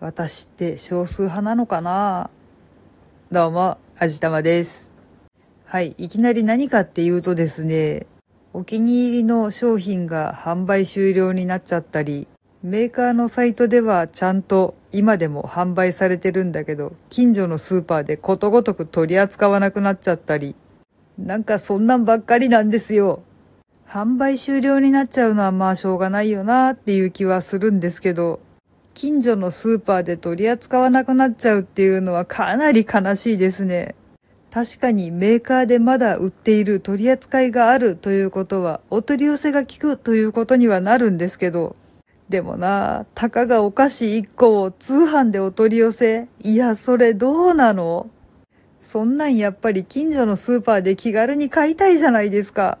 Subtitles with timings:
[0.00, 2.30] 私って少数派なのかな？
[3.32, 4.92] どうも、あじたまです。
[5.64, 8.06] はい、いきなり何かっていうとですね、
[8.52, 12.28] お気に入りの商品が販売終了になっちゃったり、
[12.62, 20.54] メーカーのサイトではちゃんと今でも販売されてるんだけど、近所のスーパーでことごとく取り扱わなくなっちゃったり、
[21.18, 23.24] なんかそんなんばっかりなんですよ。
[23.88, 28.38] 販売終了になっちゃうのはまあしょうがないよなっていう気はするんですけど、
[29.00, 33.94] 近所のスーパーで取り扱わなくなっちゃうっていうのはかなり悲しいですね。
[34.50, 41.76] 確かにメーカーでまだ売っている取り扱いがあるということはお取り寄せが効くということにはなるんですけど、
[42.28, 48.10] でもな、たかがお菓子1個を通販でお取り寄せいや、それどうなの？
[48.80, 52.78] そんなんやっぱり近所のスーパーで気軽に買いたいじゃないですか。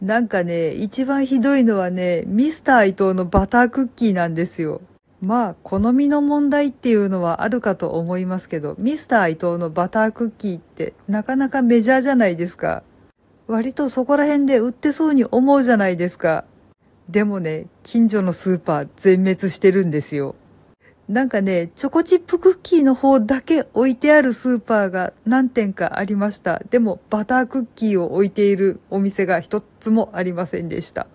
[0.00, 4.80] なんかね、一番ひどいのはね、ミスター伊藤のバタークッキーなんですよ。
[5.20, 12.82] まあ、好みの問題っていうのはあるかと思いますけど、ミスター伊藤のバタークッキーってなかなかメジャーじゃないですか。
[13.46, 16.44] 割とそこら辺で売ってそうに思うじゃないですか。
[17.10, 20.36] でもね、近所のスーパー全滅してるんですよ。
[21.08, 26.62] なんかね、チョコチップクッキーの方だけ置いてあるスーパーが何店かありました。
[26.70, 31.08] でもバタークッキーを置いているお店が一つもありませんでした。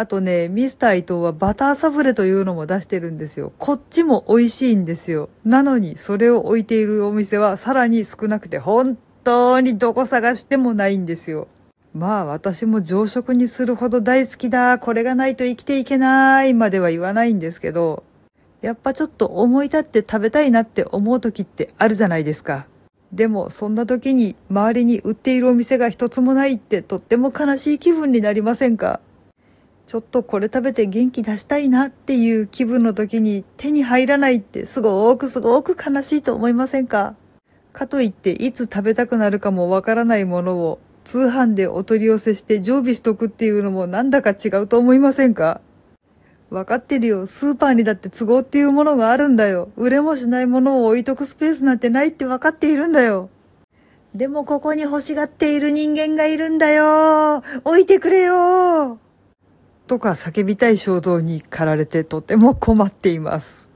[0.00, 3.52] あとね、ミスター伊藤はバターサブレというのも出してるんですよ。
[3.58, 5.28] こっちも美味しいんですよ。
[5.44, 11.48] なのに、それを置いているお店はさらに少なくて、本当にどこ探してもないんですよ。
[11.92, 18.02] まあ私も常食にするほど大好きだ、これがないと生きていけないまでは言わないんですけど、
[18.62, 22.66] やっぱちょっと思い立って食べたいなって思う時ってあるじゃないですか。
[23.12, 29.00] でもそんな時に周りに売っているお店が一つもないってとっても悲しい気分になりませんか？
[29.90, 37.16] ちょっとこれ食べて元気出したいなっていう気分の時に手に入らないってすごくすごく悲しいと思いませんか？
[37.72, 45.60] かといっていつ食べたくなるかもわからないものを通販でお取り寄せして常備しとくっていうのもなんだか違うと思いませんか？
[46.50, 47.26] わかってるよ。
[47.26, 49.70] スーパーにだって都合っていうものがあるんだよ。
[49.76, 53.28] 売れもしないものを置いとくスペースなんてないってわかっているんだよ。
[54.14, 57.42] でもここに欲しがっている人間がいるんだよ。
[57.64, 59.00] 置いてくれよ。
[59.90, 63.70] とか叫びたい衝動に駆られてとても困っています。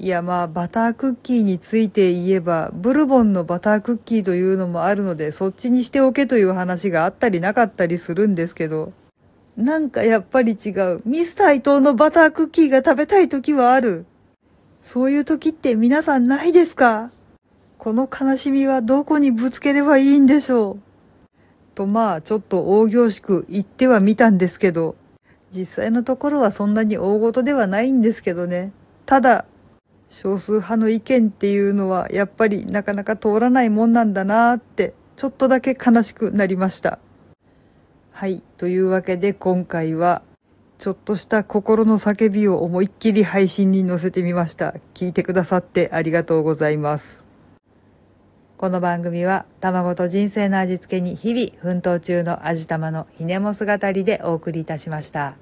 [0.00, 8.92] いやまあバタークッキーについて言えばブルボンのバタークッキーというのもあるのでそっちにしておけという話があったりなかったりするんですけど
[9.56, 11.00] なんかやっぱり違う。
[11.04, 14.04] ミスター伊藤のバタークッキーが食べたい時はある。
[14.80, 17.12] そういう時って皆さんないですか？
[17.78, 20.78] この悲しみはどこにぶつければいいんでしょう？
[21.76, 24.96] とまあちょっと大行しく言ってはみたんですけど
[25.54, 28.72] 実際のところはそんなに大事ではないんですけどね。
[29.04, 29.44] ただ、
[30.08, 36.98] 少数派の意見っていうのはやっぱりなかなか通らないもんなんだなーって、ちょっとだけ悲しくなりました。
[38.12, 38.42] はい。
[38.56, 40.22] というわけで今回は、
[40.78, 44.74] ちょっとした心の叫びを思いっきり配信に載せてみました。
[44.94, 47.26] 聞いてくださってありがとうございます。
[48.62, 55.41] この番組は卵と人生の味付けに日々奮闘中の味玉のひねも姿でお送りいたしました。